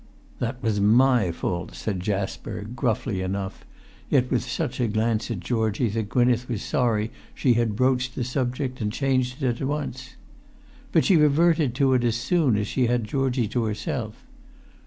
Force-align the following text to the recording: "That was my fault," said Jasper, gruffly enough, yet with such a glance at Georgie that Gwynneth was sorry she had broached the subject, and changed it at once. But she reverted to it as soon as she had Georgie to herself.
"That 0.39 0.63
was 0.63 0.79
my 0.79 1.31
fault," 1.31 1.75
said 1.75 1.99
Jasper, 1.99 2.63
gruffly 2.75 3.21
enough, 3.21 3.63
yet 4.09 4.31
with 4.31 4.41
such 4.43 4.79
a 4.79 4.87
glance 4.87 5.29
at 5.29 5.41
Georgie 5.41 5.89
that 5.89 6.09
Gwynneth 6.09 6.49
was 6.49 6.63
sorry 6.63 7.11
she 7.35 7.53
had 7.53 7.75
broached 7.75 8.15
the 8.15 8.23
subject, 8.23 8.81
and 8.81 8.91
changed 8.91 9.43
it 9.43 9.61
at 9.61 9.67
once. 9.67 10.15
But 10.91 11.05
she 11.05 11.17
reverted 11.17 11.75
to 11.75 11.93
it 11.93 12.03
as 12.03 12.15
soon 12.15 12.57
as 12.57 12.65
she 12.65 12.87
had 12.87 13.03
Georgie 13.03 13.47
to 13.49 13.65
herself. 13.65 14.25